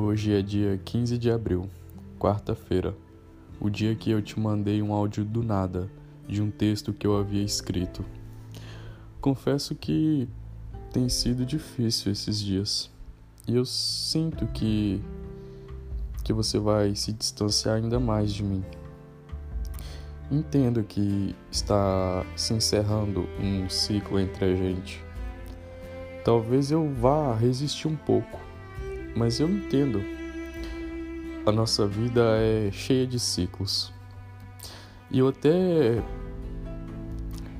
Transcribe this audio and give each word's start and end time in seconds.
Hoje 0.00 0.32
é 0.32 0.40
dia 0.40 0.80
15 0.84 1.18
de 1.18 1.28
abril, 1.28 1.68
quarta-feira, 2.20 2.96
o 3.58 3.68
dia 3.68 3.96
que 3.96 4.12
eu 4.12 4.22
te 4.22 4.38
mandei 4.38 4.80
um 4.80 4.92
áudio 4.92 5.24
do 5.24 5.42
nada 5.42 5.90
de 6.24 6.40
um 6.40 6.52
texto 6.52 6.92
que 6.92 7.04
eu 7.04 7.16
havia 7.16 7.42
escrito. 7.42 8.04
Confesso 9.20 9.74
que 9.74 10.28
tem 10.92 11.08
sido 11.08 11.44
difícil 11.44 12.12
esses 12.12 12.40
dias 12.40 12.88
e 13.48 13.56
eu 13.56 13.64
sinto 13.64 14.46
que 14.46 15.02
que 16.22 16.32
você 16.32 16.60
vai 16.60 16.94
se 16.94 17.12
distanciar 17.12 17.74
ainda 17.74 17.98
mais 17.98 18.32
de 18.32 18.44
mim. 18.44 18.62
Entendo 20.30 20.84
que 20.84 21.34
está 21.50 22.24
se 22.36 22.54
encerrando 22.54 23.28
um 23.40 23.68
ciclo 23.68 24.20
entre 24.20 24.44
a 24.44 24.54
gente. 24.54 25.04
Talvez 26.24 26.70
eu 26.70 26.88
vá 26.88 27.34
resistir 27.34 27.88
um 27.88 27.96
pouco, 27.96 28.38
mas 29.18 29.40
eu 29.40 29.50
entendo. 29.50 30.00
A 31.44 31.50
nossa 31.50 31.86
vida 31.86 32.20
é 32.38 32.70
cheia 32.70 33.04
de 33.04 33.18
ciclos. 33.18 33.92
E 35.10 35.18
eu 35.18 35.28
até 35.28 36.02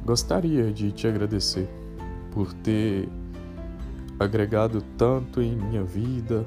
gostaria 0.04 0.72
de 0.72 0.92
te 0.92 1.08
agradecer 1.08 1.68
por 2.30 2.52
ter 2.52 3.08
agregado 4.20 4.82
tanto 4.96 5.42
em 5.42 5.56
minha 5.56 5.82
vida. 5.82 6.46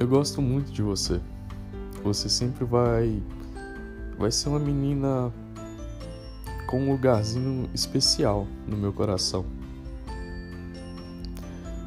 Eu 0.00 0.08
gosto 0.08 0.42
muito 0.42 0.72
de 0.72 0.82
você. 0.82 1.20
Você 2.02 2.28
sempre 2.28 2.64
vai 2.64 3.22
vai 4.18 4.30
ser 4.30 4.48
uma 4.48 4.58
menina 4.58 5.32
com 6.66 6.80
um 6.80 6.92
lugarzinho 6.92 7.68
especial 7.72 8.48
no 8.66 8.76
meu 8.76 8.92
coração. 8.92 9.61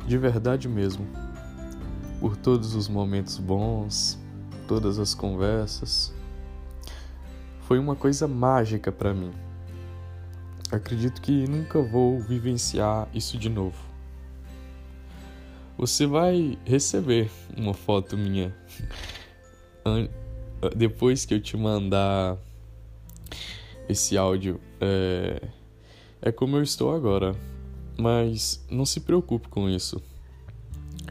De 0.07 0.17
verdade 0.17 0.67
mesmo. 0.67 1.07
Por 2.19 2.37
todos 2.37 2.75
os 2.75 2.87
momentos 2.87 3.37
bons, 3.37 4.19
todas 4.67 4.99
as 4.99 5.13
conversas. 5.13 6.13
Foi 7.61 7.79
uma 7.79 7.95
coisa 7.95 8.27
mágica 8.27 8.91
para 8.91 9.13
mim. 9.13 9.31
Acredito 10.71 11.21
que 11.21 11.47
nunca 11.47 11.81
vou 11.81 12.19
vivenciar 12.19 13.07
isso 13.13 13.37
de 13.37 13.49
novo. 13.49 13.77
Você 15.77 16.05
vai 16.05 16.57
receber 16.63 17.29
uma 17.57 17.73
foto 17.73 18.17
minha 18.17 18.55
depois 20.75 21.25
que 21.25 21.33
eu 21.33 21.41
te 21.41 21.57
mandar 21.57 22.37
esse 23.89 24.17
áudio. 24.17 24.59
É, 24.79 25.41
é 26.21 26.31
como 26.31 26.57
eu 26.57 26.63
estou 26.63 26.95
agora, 26.95 27.35
mas 27.97 28.63
não 28.69 28.85
se 28.85 28.99
preocupe 28.99 29.47
com 29.47 29.69
isso. 29.69 30.01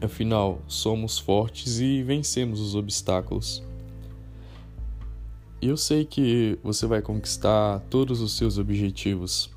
Afinal, 0.01 0.61
somos 0.67 1.17
fortes 1.17 1.79
e 1.79 2.03
vencemos 2.03 2.59
os 2.59 2.75
obstáculos. 2.75 3.63
Eu 5.61 5.77
sei 5.77 6.05
que 6.05 6.59
você 6.61 6.85
vai 6.85 7.01
conquistar 7.01 7.79
todos 7.89 8.21
os 8.21 8.37
seus 8.37 8.57
objetivos. 8.57 9.49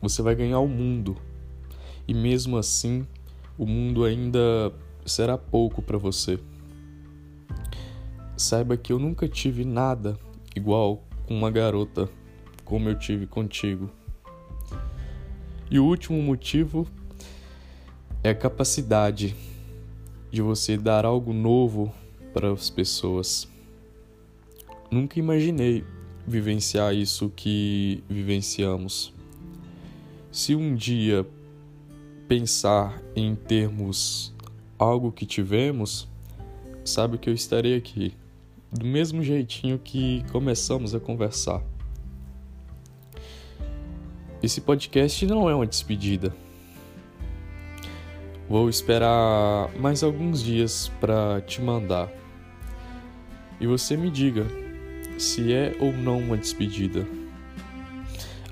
Você 0.00 0.22
vai 0.22 0.34
ganhar 0.34 0.60
o 0.60 0.68
mundo. 0.68 1.16
E 2.06 2.14
mesmo 2.14 2.56
assim, 2.56 3.06
o 3.58 3.66
mundo 3.66 4.04
ainda 4.04 4.72
será 5.04 5.36
pouco 5.36 5.82
para 5.82 5.98
você. 5.98 6.38
Saiba 8.36 8.76
que 8.76 8.92
eu 8.92 8.98
nunca 8.98 9.28
tive 9.28 9.64
nada 9.64 10.18
igual 10.56 11.02
com 11.26 11.36
uma 11.36 11.50
garota 11.50 12.08
como 12.64 12.88
eu 12.88 12.98
tive 12.98 13.26
contigo. 13.26 13.90
E 15.72 15.78
o 15.78 15.86
último 15.86 16.20
motivo 16.20 16.86
é 18.22 18.28
a 18.28 18.34
capacidade 18.34 19.34
de 20.30 20.42
você 20.42 20.76
dar 20.76 21.06
algo 21.06 21.32
novo 21.32 21.90
para 22.34 22.52
as 22.52 22.68
pessoas. 22.68 23.48
Nunca 24.90 25.18
imaginei 25.18 25.82
vivenciar 26.26 26.94
isso 26.94 27.32
que 27.34 28.04
vivenciamos. 28.06 29.14
Se 30.30 30.54
um 30.54 30.74
dia 30.74 31.26
pensar 32.28 33.02
em 33.16 33.34
termos 33.34 34.34
algo 34.78 35.10
que 35.10 35.24
tivemos, 35.24 36.06
sabe 36.84 37.16
que 37.16 37.30
eu 37.30 37.34
estarei 37.34 37.76
aqui, 37.76 38.14
do 38.70 38.84
mesmo 38.84 39.22
jeitinho 39.22 39.78
que 39.78 40.22
começamos 40.30 40.94
a 40.94 41.00
conversar. 41.00 41.64
Esse 44.42 44.60
podcast 44.60 45.24
não 45.24 45.48
é 45.48 45.54
uma 45.54 45.66
despedida. 45.66 46.34
Vou 48.48 48.68
esperar 48.68 49.70
mais 49.78 50.02
alguns 50.02 50.42
dias 50.42 50.90
para 51.00 51.40
te 51.42 51.62
mandar. 51.62 52.10
E 53.60 53.66
você 53.68 53.96
me 53.96 54.10
diga 54.10 54.44
se 55.16 55.52
é 55.52 55.76
ou 55.78 55.92
não 55.92 56.18
uma 56.18 56.36
despedida. 56.36 57.06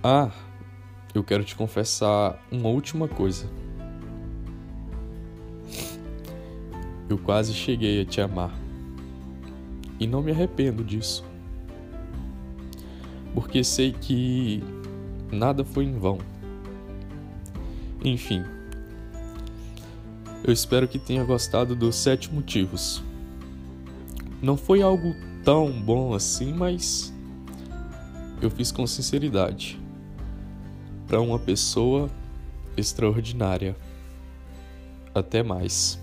Ah, 0.00 0.30
eu 1.12 1.24
quero 1.24 1.42
te 1.42 1.56
confessar 1.56 2.40
uma 2.52 2.68
última 2.68 3.08
coisa. 3.08 3.50
Eu 7.08 7.18
quase 7.18 7.52
cheguei 7.52 8.00
a 8.02 8.04
te 8.04 8.20
amar. 8.20 8.56
E 9.98 10.06
não 10.06 10.22
me 10.22 10.30
arrependo 10.30 10.84
disso. 10.84 11.24
Porque 13.34 13.64
sei 13.64 13.92
que 13.92 14.62
nada 15.30 15.64
foi 15.64 15.84
em 15.84 15.98
vão. 15.98 16.18
Enfim, 18.04 18.42
eu 20.42 20.52
espero 20.52 20.88
que 20.88 20.98
tenha 20.98 21.22
gostado 21.24 21.76
dos 21.76 21.96
sete 21.96 22.32
motivos. 22.32 23.02
Não 24.40 24.56
foi 24.56 24.80
algo 24.80 25.14
tão 25.44 25.70
bom 25.70 26.14
assim, 26.14 26.52
mas 26.52 27.12
eu 28.40 28.50
fiz 28.50 28.72
com 28.72 28.86
sinceridade 28.86 29.78
para 31.06 31.20
uma 31.20 31.38
pessoa 31.38 32.08
extraordinária. 32.76 33.76
Até 35.14 35.42
mais. 35.42 36.00